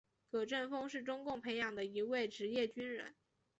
[0.31, 3.13] 葛振峰是中共培养的一位职业军人。